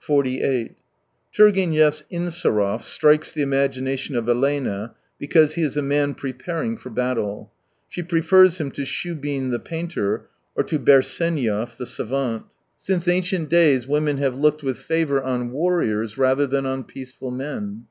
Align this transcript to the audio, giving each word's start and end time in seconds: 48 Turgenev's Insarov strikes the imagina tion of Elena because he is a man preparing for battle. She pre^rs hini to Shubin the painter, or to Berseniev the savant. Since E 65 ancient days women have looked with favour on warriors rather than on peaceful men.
48 0.00 0.74
Turgenev's 1.34 2.04
Insarov 2.12 2.82
strikes 2.84 3.32
the 3.32 3.40
imagina 3.40 3.96
tion 3.98 4.14
of 4.14 4.28
Elena 4.28 4.94
because 5.18 5.54
he 5.54 5.62
is 5.62 5.78
a 5.78 5.82
man 5.82 6.12
preparing 6.12 6.76
for 6.76 6.90
battle. 6.90 7.50
She 7.88 8.02
pre^rs 8.02 8.60
hini 8.62 8.74
to 8.74 8.84
Shubin 8.84 9.50
the 9.50 9.58
painter, 9.58 10.26
or 10.54 10.62
to 10.64 10.78
Berseniev 10.78 11.78
the 11.78 11.86
savant. 11.86 12.42
Since 12.80 13.04
E 13.04 13.16
65 13.16 13.16
ancient 13.16 13.48
days 13.48 13.86
women 13.88 14.18
have 14.18 14.38
looked 14.38 14.62
with 14.62 14.76
favour 14.76 15.22
on 15.22 15.52
warriors 15.52 16.18
rather 16.18 16.46
than 16.46 16.66
on 16.66 16.84
peaceful 16.84 17.30
men. 17.30 17.86